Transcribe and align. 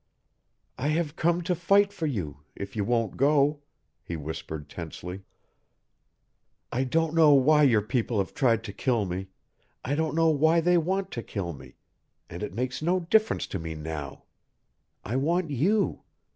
"I 0.79 0.87
have 0.87 1.15
come 1.15 1.43
to 1.43 1.53
fight 1.53 1.93
for 1.93 2.07
you 2.07 2.37
if 2.55 2.75
you 2.75 2.83
won't 2.83 3.17
go," 3.17 3.59
he 4.03 4.15
whispered 4.15 4.67
tensely. 4.67 5.21
"I 6.71 6.85
don't 6.85 7.13
know 7.13 7.35
why 7.35 7.61
your 7.61 7.83
people 7.83 8.17
have 8.17 8.33
tried 8.33 8.63
to 8.63 8.73
kill 8.73 9.05
me, 9.05 9.27
I 9.85 9.93
don't 9.93 10.15
know 10.15 10.29
why 10.29 10.59
they 10.59 10.79
want 10.79 11.11
to 11.11 11.21
kill 11.21 11.53
me, 11.53 11.75
and 12.31 12.41
it 12.41 12.55
makes 12.55 12.81
no 12.81 13.01
difference 13.01 13.45
to 13.53 13.59
me 13.59 13.75
now. 13.75 14.23
I 15.05 15.17
want 15.17 15.51
you. 15.51 16.01